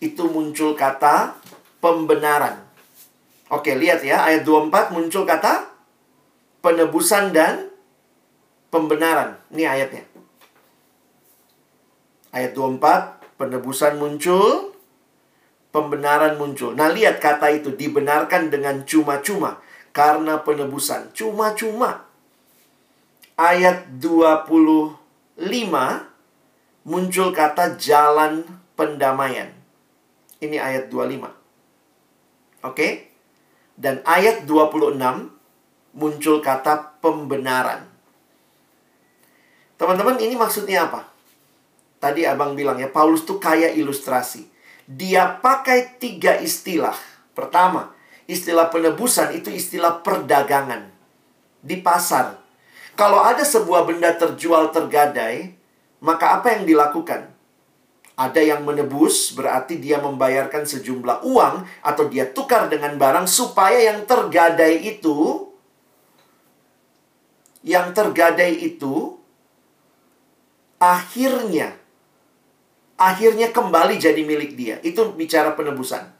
[0.00, 1.36] itu muncul kata
[1.82, 2.64] pembenaran.
[3.52, 5.68] Oke, lihat ya, ayat 24 muncul kata
[6.64, 7.68] penebusan dan
[8.68, 9.40] pembenaran.
[9.52, 10.04] Ini ayatnya.
[12.28, 14.76] Ayat 24, penebusan muncul,
[15.70, 16.72] pembenaran muncul.
[16.72, 19.60] Nah, lihat kata itu dibenarkan dengan cuma-cuma
[19.92, 21.12] karena penebusan.
[21.12, 22.06] Cuma-cuma.
[23.38, 24.98] Ayat 25
[26.82, 28.42] muncul kata jalan
[28.74, 29.54] pendamaian.
[30.42, 31.30] Ini ayat 25.
[32.66, 33.10] Oke?
[33.78, 34.98] Dan ayat 26
[35.94, 37.86] muncul kata pembenaran.
[39.78, 41.06] Teman-teman, ini maksudnya apa?
[42.02, 44.57] Tadi abang bilang ya, Paulus tuh kaya ilustrasi.
[44.88, 46.96] Dia pakai tiga istilah.
[47.36, 47.92] Pertama,
[48.24, 50.88] istilah penebusan itu istilah perdagangan.
[51.60, 52.40] Di pasar.
[52.96, 55.52] Kalau ada sebuah benda terjual tergadai,
[56.00, 57.30] maka apa yang dilakukan?
[58.18, 64.08] Ada yang menebus, berarti dia membayarkan sejumlah uang atau dia tukar dengan barang supaya yang
[64.08, 65.46] tergadai itu
[67.62, 69.18] yang tergadai itu
[70.78, 71.74] akhirnya
[72.98, 74.76] akhirnya kembali jadi milik dia.
[74.82, 76.10] Itu bicara penebusan.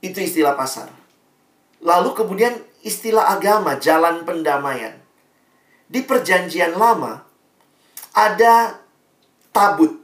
[0.00, 0.88] Itu istilah pasar.
[1.84, 4.96] Lalu kemudian istilah agama, jalan pendamaian.
[5.84, 7.20] Di perjanjian lama
[8.16, 8.80] ada
[9.52, 10.00] tabut.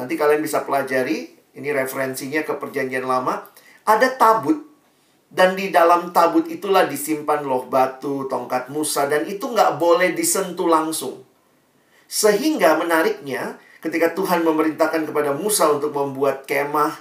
[0.00, 3.44] Nanti kalian bisa pelajari, ini referensinya ke perjanjian lama.
[3.86, 4.66] Ada tabut,
[5.26, 10.70] dan di dalam tabut itulah disimpan loh batu, tongkat Musa, dan itu nggak boleh disentuh
[10.70, 11.25] langsung.
[12.06, 16.94] Sehingga menariknya, ketika Tuhan memerintahkan kepada Musa untuk membuat kemah,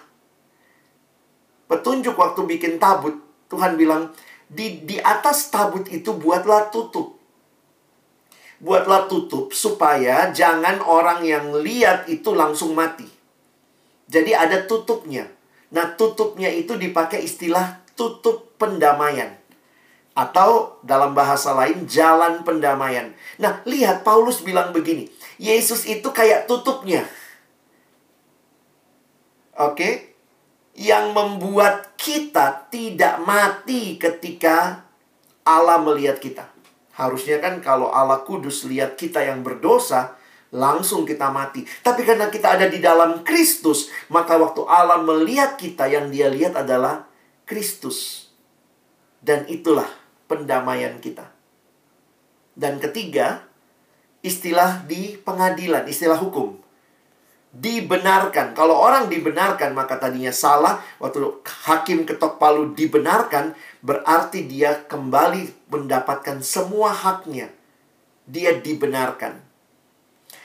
[1.69, 3.17] petunjuk waktu bikin tabut,
[3.49, 4.13] Tuhan bilang,
[4.45, 7.15] di, di atas tabut itu buatlah tutup
[8.65, 13.07] buatlah tutup supaya jangan orang yang lihat itu langsung mati.
[14.05, 15.27] Jadi ada tutupnya.
[15.73, 19.33] Nah, tutupnya itu dipakai istilah tutup pendamaian.
[20.15, 23.11] Atau dalam bahasa lain, jalan pendamaian.
[23.35, 25.11] Nah, lihat Paulus bilang begini.
[25.35, 27.03] Yesus itu kayak tutupnya.
[29.59, 30.15] Oke?
[30.75, 34.87] Yang membuat kita tidak mati ketika
[35.43, 36.47] Allah melihat kita.
[36.95, 40.15] Harusnya kan kalau Allah kudus lihat kita yang berdosa,
[40.55, 41.67] langsung kita mati.
[41.83, 46.55] Tapi karena kita ada di dalam Kristus, maka waktu Allah melihat kita yang dia lihat
[46.55, 47.03] adalah
[47.43, 48.31] Kristus.
[49.19, 51.29] Dan itulah pendamaian kita.
[52.55, 53.43] Dan ketiga,
[54.23, 56.57] istilah di pengadilan, istilah hukum.
[57.55, 58.51] Dibenarkan.
[58.51, 60.83] Kalau orang dibenarkan, maka tadinya salah.
[60.99, 67.47] Waktu hakim ketok palu dibenarkan, berarti dia kembali mendapatkan semua haknya.
[68.27, 69.39] Dia dibenarkan.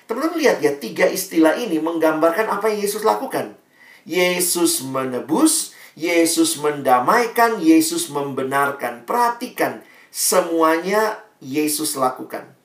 [0.07, 3.59] Teman-teman lihat ya, tiga istilah ini menggambarkan apa yang Yesus lakukan.
[4.07, 9.05] Yesus menebus, Yesus mendamaikan, Yesus membenarkan.
[9.05, 12.57] Perhatikan, semuanya Yesus lakukan.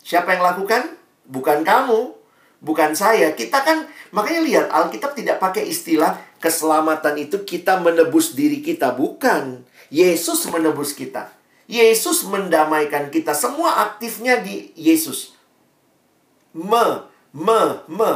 [0.00, 0.96] Siapa yang lakukan?
[1.28, 2.16] Bukan kamu,
[2.64, 3.36] bukan saya.
[3.36, 3.84] Kita kan,
[4.16, 8.96] makanya lihat, Alkitab tidak pakai istilah keselamatan itu kita menebus diri kita.
[8.96, 9.68] Bukan.
[9.92, 11.28] Yesus menebus kita.
[11.68, 13.36] Yesus mendamaikan kita.
[13.36, 15.36] Semua aktifnya di Yesus
[16.58, 17.02] me,
[17.32, 18.12] me, me.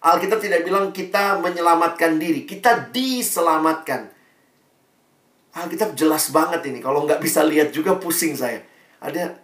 [0.00, 4.08] Alkitab tidak bilang kita menyelamatkan diri, kita diselamatkan.
[5.52, 6.80] Alkitab jelas banget ini.
[6.80, 8.64] Kalau nggak bisa lihat juga pusing saya.
[9.02, 9.36] Ada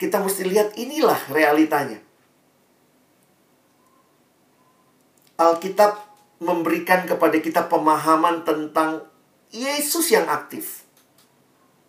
[0.00, 2.00] kita mesti lihat inilah realitanya.
[5.36, 6.08] Alkitab
[6.40, 9.04] memberikan kepada kita pemahaman tentang
[9.52, 10.86] Yesus yang aktif.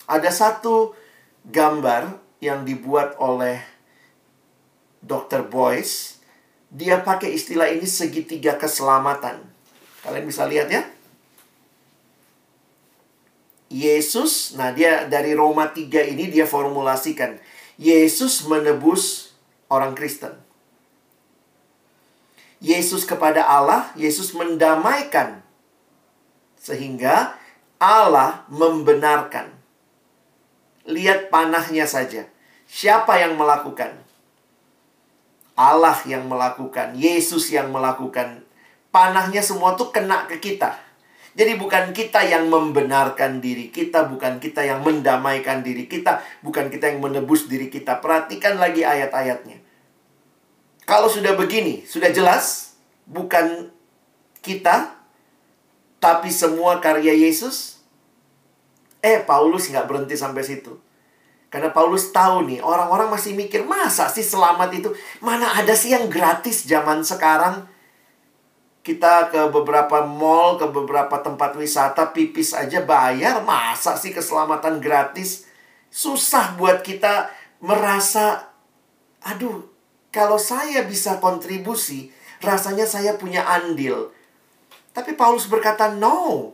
[0.10, 0.98] Ada satu
[1.48, 3.62] gambar yang dibuat oleh
[5.00, 5.46] Dr.
[5.48, 6.19] Boyce,
[6.70, 9.42] dia pakai istilah ini segitiga keselamatan.
[10.06, 10.86] Kalian bisa lihat ya?
[13.70, 17.38] Yesus, nah dia dari Roma 3 ini dia formulasikan.
[17.78, 19.34] Yesus menebus
[19.70, 20.34] orang Kristen.
[22.60, 25.46] Yesus kepada Allah, Yesus mendamaikan.
[26.60, 27.40] Sehingga
[27.80, 29.54] Allah membenarkan.
[30.90, 32.26] Lihat panahnya saja.
[32.66, 34.09] Siapa yang melakukan?
[35.60, 38.48] Allah yang melakukan, Yesus yang melakukan.
[38.96, 40.80] Panahnya semua tuh kena ke kita.
[41.36, 46.96] Jadi bukan kita yang membenarkan diri kita, bukan kita yang mendamaikan diri kita, bukan kita
[46.96, 48.00] yang menebus diri kita.
[48.00, 49.60] Perhatikan lagi ayat-ayatnya.
[50.88, 52.74] Kalau sudah begini, sudah jelas,
[53.06, 53.70] bukan
[54.42, 54.96] kita,
[56.00, 57.84] tapi semua karya Yesus.
[59.04, 60.80] Eh, Paulus nggak berhenti sampai situ.
[61.50, 64.90] Karena Paulus tahu nih, orang-orang masih mikir, masa sih selamat itu?
[65.18, 67.66] Mana ada sih yang gratis zaman sekarang?
[68.86, 73.42] Kita ke beberapa mall, ke beberapa tempat wisata, pipis aja bayar.
[73.42, 75.50] Masa sih keselamatan gratis?
[75.90, 77.34] Susah buat kita
[77.66, 78.54] merasa,
[79.26, 79.66] aduh,
[80.14, 82.14] kalau saya bisa kontribusi,
[82.46, 84.14] rasanya saya punya andil.
[84.94, 86.54] Tapi Paulus berkata, no.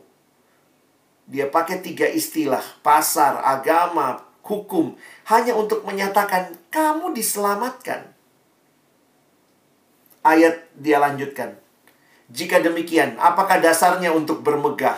[1.27, 4.93] Dia pakai tiga istilah, pasar, agama, hukum
[5.25, 8.13] hanya untuk menyatakan kamu diselamatkan.
[10.21, 11.58] Ayat dia lanjutkan.
[12.29, 14.97] Jika demikian, apakah dasarnya untuk bermegah?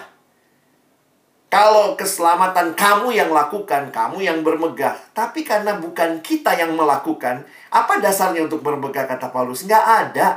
[1.47, 4.99] Kalau keselamatan kamu yang lakukan, kamu yang bermegah.
[5.15, 9.63] Tapi karena bukan kita yang melakukan, apa dasarnya untuk bermegah kata Paulus?
[9.63, 10.27] Nggak ada.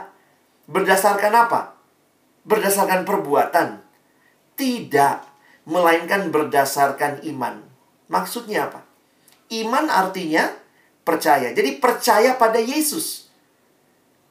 [0.70, 1.74] Berdasarkan apa?
[2.46, 3.82] Berdasarkan perbuatan.
[4.54, 5.16] Tidak.
[5.66, 7.58] Melainkan berdasarkan iman.
[8.10, 8.89] Maksudnya apa?
[9.50, 10.46] Iman artinya
[11.02, 11.50] percaya.
[11.50, 13.26] Jadi percaya pada Yesus.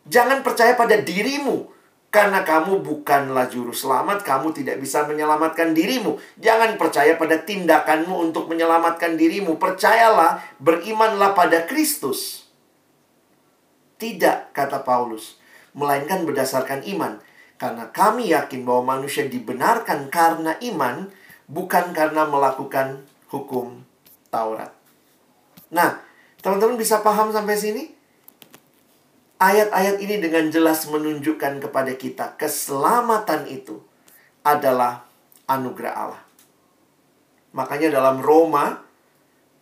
[0.08, 1.75] Jangan percaya pada dirimu.
[2.10, 6.17] Karena kamu bukanlah juru selamat, kamu tidak bisa menyelamatkan dirimu.
[6.41, 9.62] Jangan percaya pada tindakanmu untuk menyelamatkan dirimu.
[9.62, 12.49] Percayalah, berimanlah pada Kristus.
[14.01, 15.38] Tidak, kata Paulus.
[15.77, 17.21] Melainkan berdasarkan iman.
[17.62, 21.13] Karena kami yakin bahwa manusia dibenarkan karena iman,
[21.45, 23.86] bukan karena melakukan hukum
[24.34, 24.78] Taurat.
[25.69, 26.01] Nah,
[26.41, 27.84] teman-teman bisa paham sampai sini?
[29.39, 33.79] Ayat-ayat ini dengan jelas menunjukkan kepada kita keselamatan itu
[34.43, 35.08] adalah
[35.47, 36.23] anugerah Allah.
[37.55, 38.84] Makanya dalam Roma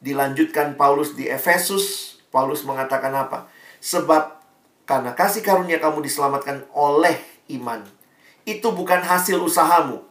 [0.01, 3.45] dilanjutkan Paulus di Efesus, Paulus mengatakan apa?
[3.77, 4.41] Sebab
[4.89, 7.19] karena kasih karunia kamu diselamatkan oleh
[7.53, 7.85] iman.
[8.47, 10.01] Itu bukan hasil usahamu.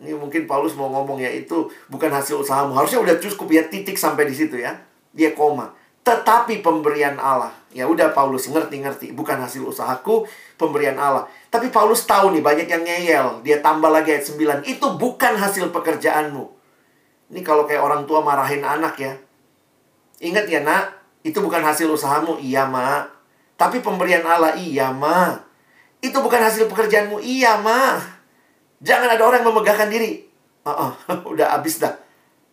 [0.00, 2.76] Ini mungkin Paulus mau ngomong ya itu bukan hasil usahamu.
[2.76, 4.78] Harusnya udah cukup ya titik sampai di situ ya
[5.14, 5.74] dia koma.
[6.00, 7.52] Tetapi pemberian Allah.
[7.70, 10.26] Ya udah Paulus ngerti-ngerti, bukan hasil usahaku,
[10.58, 11.30] pemberian Allah.
[11.52, 13.26] Tapi Paulus tahu nih banyak yang ngeyel.
[13.46, 14.66] Dia tambah lagi ayat 9.
[14.66, 16.44] Itu bukan hasil pekerjaanmu.
[17.30, 19.14] Ini kalau kayak orang tua marahin anak ya.
[20.18, 22.42] Ingat ya nak, itu bukan hasil usahamu.
[22.42, 23.06] Iya ma.
[23.54, 25.38] Tapi pemberian Allah, iya ma.
[26.02, 27.22] Itu bukan hasil pekerjaanmu.
[27.22, 28.02] Iya ma.
[28.82, 30.26] Jangan ada orang yang memegahkan diri.
[30.66, 30.92] Uh -uh,
[31.32, 31.94] udah habis dah.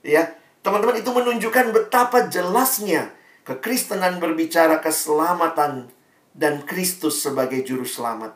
[0.06, 0.30] Ya,
[0.68, 3.16] Teman-teman itu menunjukkan betapa jelasnya
[3.48, 5.88] Kekristenan berbicara keselamatan
[6.36, 8.36] dan Kristus sebagai juru selamat.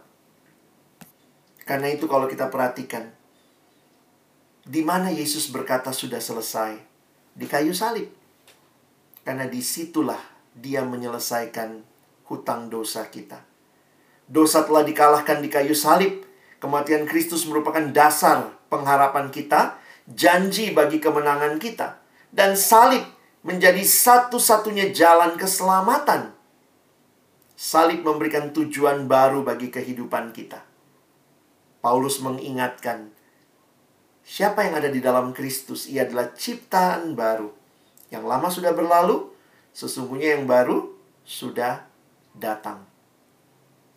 [1.67, 3.11] Karena itu kalau kita perhatikan,
[4.63, 6.79] di mana Yesus berkata sudah selesai?
[7.35, 8.07] Di kayu salib.
[9.27, 10.23] Karena di situlah
[10.55, 11.83] dia menyelesaikan
[12.31, 13.43] hutang dosa kita.
[14.31, 16.23] Dosa telah dikalahkan di kayu salib.
[16.63, 19.75] Kematian Kristus merupakan dasar pengharapan kita,
[20.07, 22.00] janji bagi kemenangan kita.
[22.31, 23.03] Dan salib
[23.43, 26.31] menjadi satu-satunya jalan keselamatan.
[27.59, 30.65] Salib memberikan tujuan baru bagi kehidupan kita.
[31.81, 33.09] Paulus mengingatkan,
[34.21, 37.49] siapa yang ada di dalam Kristus, ia adalah ciptaan baru.
[38.13, 39.33] Yang lama sudah berlalu,
[39.73, 40.93] sesungguhnya yang baru
[41.25, 41.85] sudah
[42.37, 42.85] datang.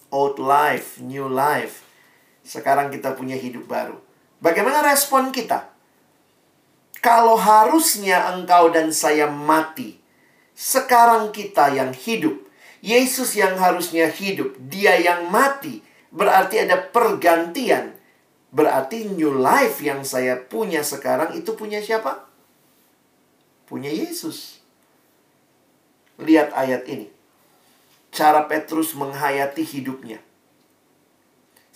[0.08, 1.84] Old life, new life.
[2.44, 4.00] Sekarang kita punya hidup baru.
[4.40, 5.73] Bagaimana respon kita?
[7.04, 10.00] Kalau harusnya engkau dan saya mati,
[10.56, 12.40] sekarang kita yang hidup.
[12.80, 15.84] Yesus yang harusnya hidup, dia yang mati.
[16.08, 17.92] Berarti ada pergantian.
[18.48, 22.24] Berarti new life yang saya punya sekarang itu punya siapa?
[23.68, 24.64] Punya Yesus.
[26.16, 27.12] Lihat ayat ini.
[28.16, 30.24] Cara Petrus menghayati hidupnya.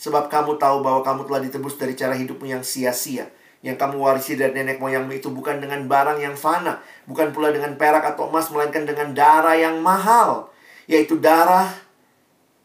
[0.01, 4.39] Sebab kamu tahu bahwa kamu telah ditebus dari cara hidupmu yang sia-sia yang kamu warisi
[4.39, 6.79] dari nenek moyangmu itu bukan dengan barang yang fana,
[7.11, 10.55] bukan pula dengan perak atau emas, melainkan dengan darah yang mahal,
[10.87, 11.67] yaitu darah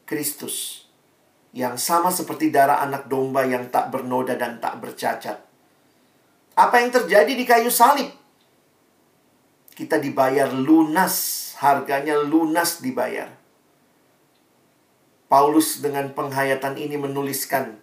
[0.05, 0.85] Kristus,
[1.49, 5.41] yang sama seperti darah anak domba yang tak bernoda dan tak bercacat.
[6.53, 8.13] Apa yang terjadi di kayu salib?
[9.73, 13.33] Kita dibayar lunas, harganya lunas dibayar.
[15.25, 17.81] Paulus dengan penghayatan ini menuliskan,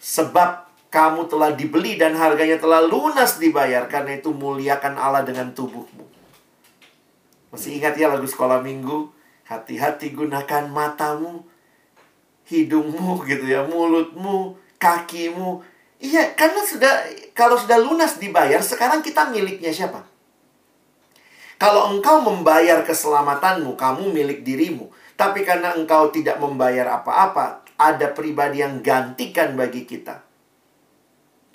[0.00, 3.84] sebab kamu telah dibeli dan harganya telah lunas dibayar.
[3.88, 6.04] Karena itu muliakan Allah dengan tubuhmu.
[7.52, 9.08] Masih ingat ya lagu sekolah minggu?
[9.48, 11.40] Hati-hati gunakan matamu,
[12.44, 15.64] hidungmu gitu ya, mulutmu, kakimu.
[15.98, 16.92] Iya, karena sudah
[17.32, 20.04] kalau sudah lunas dibayar, sekarang kita miliknya siapa?
[21.58, 24.92] Kalau engkau membayar keselamatanmu, kamu milik dirimu.
[25.18, 30.27] Tapi karena engkau tidak membayar apa-apa, ada pribadi yang gantikan bagi kita.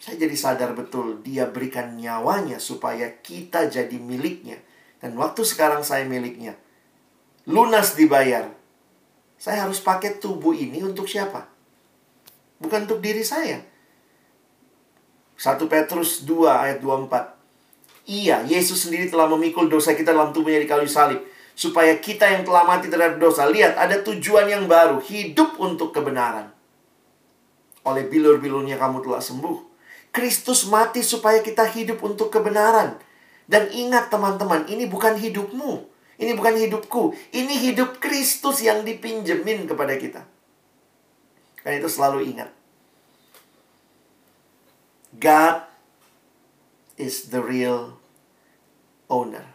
[0.04, 4.60] Saya jadi sadar betul dia berikan nyawanya supaya kita jadi miliknya.
[5.00, 6.60] Dan waktu sekarang saya miliknya.
[7.48, 8.52] Lunas dibayar.
[9.40, 11.48] Saya harus pakai tubuh ini untuk siapa?
[12.60, 13.64] Bukan untuk diri saya.
[15.40, 18.04] 1 Petrus 2 ayat 24.
[18.04, 21.24] Iya, Yesus sendiri telah memikul dosa kita dalam tubuhnya di kayu salib.
[21.56, 23.48] Supaya kita yang telah mati terhadap dosa.
[23.48, 25.00] Lihat, ada tujuan yang baru.
[25.00, 26.52] Hidup untuk kebenaran.
[27.88, 29.73] Oleh bilur-bilurnya kamu telah sembuh.
[30.14, 33.02] Kristus mati supaya kita hidup untuk kebenaran.
[33.50, 35.90] Dan ingat teman-teman, ini bukan hidupmu.
[36.22, 37.18] Ini bukan hidupku.
[37.34, 40.22] Ini hidup Kristus yang dipinjemin kepada kita.
[41.60, 42.54] Karena itu selalu ingat.
[45.18, 45.66] God
[46.96, 47.98] is the real
[49.10, 49.50] owner.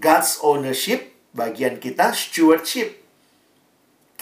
[0.00, 3.04] God's ownership, bagian kita stewardship.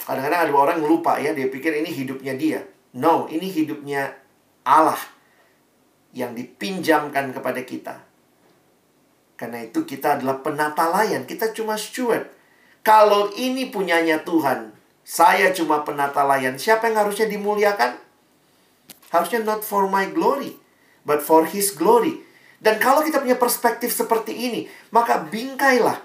[0.03, 2.59] Kadang-kadang ada orang lupa ya, dia pikir ini hidupnya dia.
[2.95, 4.15] No, ini hidupnya
[4.63, 5.16] Allah
[6.17, 8.01] yang dipinjamkan kepada kita.
[9.37, 12.25] Karena itu kita adalah penata layan, kita cuma steward.
[12.81, 14.73] Kalau ini punyanya Tuhan,
[15.05, 18.01] saya cuma penata layan, siapa yang harusnya dimuliakan?
[19.13, 20.57] Harusnya not for my glory,
[21.05, 22.25] but for his glory.
[22.57, 26.01] Dan kalau kita punya perspektif seperti ini, maka bingkailah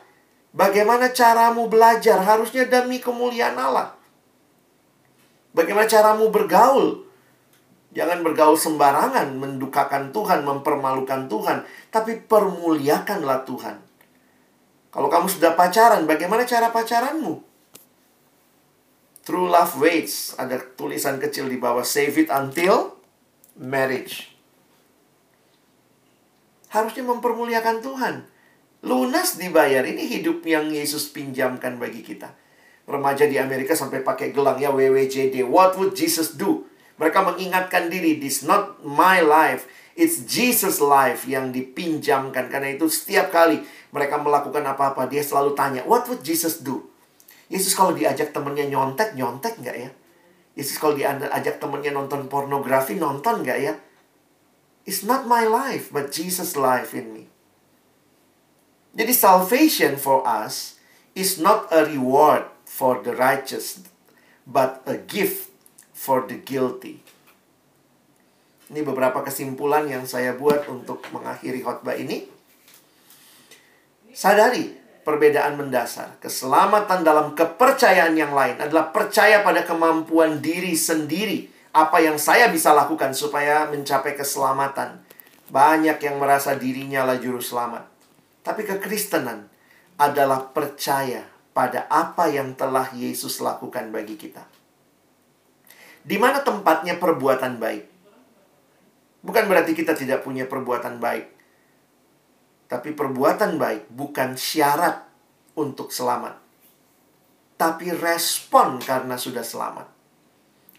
[0.52, 3.96] bagaimana caramu belajar harusnya demi kemuliaan Allah.
[5.56, 7.08] Bagaimana caramu bergaul
[7.92, 13.76] Jangan bergaul sembarangan, mendukakan Tuhan, mempermalukan Tuhan, tapi permuliakanlah Tuhan.
[14.92, 17.52] Kalau kamu sudah pacaran, bagaimana cara pacaranmu?
[19.22, 20.34] True love waits.
[20.34, 21.86] Ada tulisan kecil di bawah.
[21.86, 22.98] Save it until
[23.54, 24.34] marriage.
[26.72, 28.14] Harusnya mempermuliakan Tuhan.
[28.82, 29.86] Lunas dibayar.
[29.86, 32.34] Ini hidup yang Yesus pinjamkan bagi kita.
[32.82, 35.46] Remaja di Amerika sampai pakai gelang ya WWJD.
[35.46, 36.66] What would Jesus do?
[37.00, 42.48] Mereka mengingatkan diri, this not my life, it's Jesus life yang dipinjamkan.
[42.48, 46.88] Karena itu setiap kali mereka melakukan apa-apa, dia selalu tanya, what would Jesus do?
[47.52, 49.90] Yesus kalau diajak temennya nyontek, nyontek nggak ya?
[50.56, 53.74] Yesus kalau diajak temennya nonton pornografi, nonton nggak ya?
[54.88, 57.24] It's not my life, but Jesus life in me.
[58.96, 60.80] Jadi salvation for us
[61.12, 63.84] is not a reward for the righteous,
[64.48, 65.51] but a gift
[66.02, 66.98] for the guilty.
[68.74, 72.26] Ini beberapa kesimpulan yang saya buat untuk mengakhiri khotbah ini.
[74.10, 74.74] Sadari,
[75.06, 76.18] perbedaan mendasar.
[76.18, 81.46] Keselamatan dalam kepercayaan yang lain adalah percaya pada kemampuan diri sendiri.
[81.70, 84.98] Apa yang saya bisa lakukan supaya mencapai keselamatan.
[85.52, 87.86] Banyak yang merasa dirinya lah juru selamat.
[88.42, 89.46] Tapi kekristenan
[90.00, 94.51] adalah percaya pada apa yang telah Yesus lakukan bagi kita.
[96.02, 97.84] Di mana tempatnya perbuatan baik?
[99.22, 101.30] Bukan berarti kita tidak punya perbuatan baik.
[102.66, 105.06] Tapi perbuatan baik bukan syarat
[105.54, 106.42] untuk selamat.
[107.54, 109.86] Tapi respon karena sudah selamat.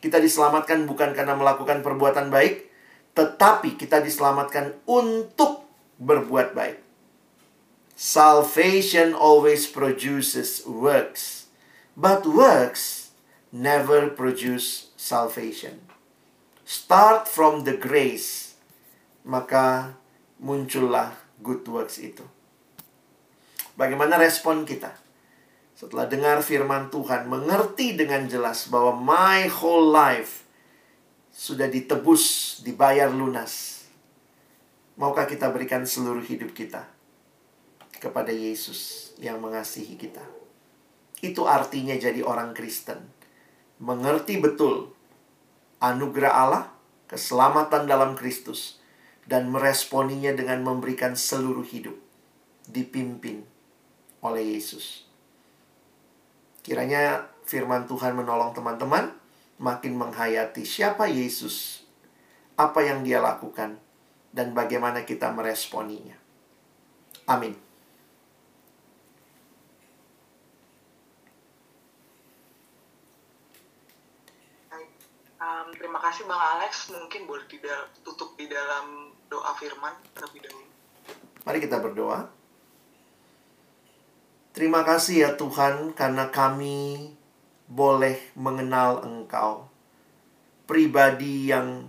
[0.03, 2.67] Kita diselamatkan bukan karena melakukan perbuatan baik,
[3.15, 5.63] tetapi kita diselamatkan untuk
[5.95, 6.83] berbuat baik.
[7.95, 11.47] Salvation always produces works,
[11.95, 13.13] but works
[13.53, 15.83] never produce salvation.
[16.63, 18.55] Start from the grace,
[19.27, 19.99] maka
[20.39, 21.11] muncullah
[21.43, 22.23] good works itu.
[23.75, 24.95] Bagaimana respon kita?
[25.75, 30.47] Setelah dengar firman Tuhan, mengerti dengan jelas bahwa my whole life
[31.35, 33.83] sudah ditebus, dibayar lunas.
[34.95, 36.87] Maukah kita berikan seluruh hidup kita
[37.97, 40.23] kepada Yesus yang mengasihi kita?
[41.19, 43.12] Itu artinya jadi orang Kristen.
[43.81, 44.93] Mengerti betul
[45.83, 46.63] anugerah Allah,
[47.09, 48.79] keselamatan dalam Kristus,
[49.27, 51.95] dan meresponinya dengan memberikan seluruh hidup
[52.67, 53.43] dipimpin
[54.23, 55.03] oleh Yesus.
[56.63, 59.11] Kiranya firman Tuhan menolong teman-teman
[59.59, 61.83] makin menghayati siapa Yesus,
[62.55, 63.75] apa yang dia lakukan,
[64.31, 66.15] dan bagaimana kita meresponinya.
[67.27, 67.55] Amin.
[75.43, 76.89] Um, terima kasih Bang Alex.
[76.89, 80.65] Mungkin boleh tidak tutup di dalam doa firman terlebih dahulu.
[81.45, 82.33] Mari kita berdoa.
[84.57, 87.13] Terima kasih ya Tuhan karena kami
[87.69, 89.69] boleh mengenal Engkau.
[90.65, 91.85] Pribadi yang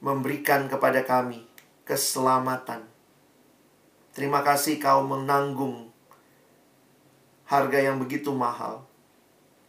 [0.00, 1.44] memberikan kepada kami
[1.84, 2.80] keselamatan.
[4.16, 5.92] Terima kasih kau menanggung
[7.44, 8.88] harga yang begitu mahal.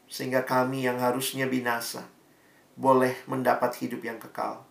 [0.08, 2.08] Sehingga kami yang harusnya binasa
[2.80, 4.64] boleh mendapat hidup yang kekal.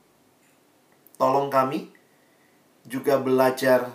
[1.20, 1.92] Tolong kami
[2.88, 3.92] juga belajar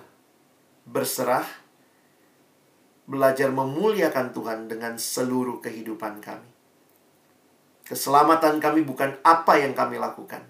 [0.86, 1.49] berserah,
[3.09, 6.45] belajar memuliakan Tuhan dengan seluruh kehidupan kami.
[7.89, 10.45] Keselamatan kami bukan apa yang kami lakukan,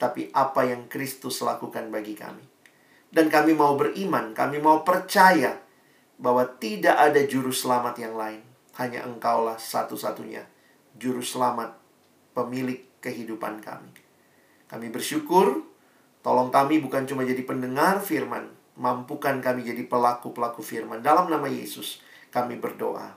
[0.00, 2.42] tapi apa yang Kristus lakukan bagi kami.
[3.12, 5.60] Dan kami mau beriman, kami mau percaya
[6.16, 8.42] bahwa tidak ada juru selamat yang lain.
[8.78, 10.46] Hanya engkaulah satu-satunya
[10.98, 11.77] juru selamat
[12.38, 13.90] pemilik kehidupan kami.
[14.70, 15.66] Kami bersyukur,
[16.22, 18.46] tolong kami bukan cuma jadi pendengar firman,
[18.78, 21.02] mampukan kami jadi pelaku-pelaku firman.
[21.02, 21.98] Dalam nama Yesus,
[22.30, 23.10] kami berdoa.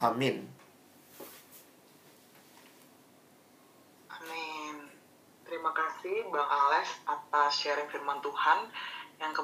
[0.00, 0.48] Amin.
[4.08, 4.74] Amin.
[5.44, 8.70] Terima kasih Bang Alex atas sharing firman Tuhan
[9.18, 9.34] yang